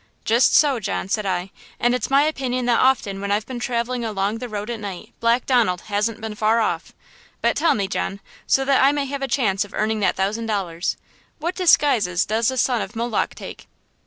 "'Just 0.25 0.55
so, 0.55 0.79
John,' 0.79 1.09
said 1.09 1.27
I' 1.27 1.51
'and 1.79 1.93
it's 1.93 2.09
my 2.09 2.23
opinion 2.23 2.65
that 2.65 2.79
often 2.79 3.21
when 3.21 3.29
I've 3.31 3.45
been 3.45 3.59
traveling 3.59 4.03
along 4.03 4.39
the 4.39 4.49
road 4.49 4.71
at 4.71 4.79
night 4.79 5.13
Black 5.19 5.45
Donald 5.45 5.81
hasn't 5.81 6.19
been 6.19 6.33
far 6.33 6.59
off! 6.59 6.91
But 7.39 7.55
tell 7.55 7.75
me, 7.75 7.87
John, 7.87 8.19
so 8.47 8.65
that 8.65 8.83
I 8.83 8.91
may 8.91 9.05
have 9.05 9.21
a 9.21 9.27
chance 9.27 9.63
of 9.63 9.75
earning 9.75 9.99
that 9.99 10.15
thousand 10.15 10.47
dollars–what 10.47 11.53
disguises 11.53 12.25
does 12.25 12.47
this 12.47 12.61
son 12.61 12.81
of 12.81 12.95
Moloch 12.95 13.35
take?' 13.35 13.67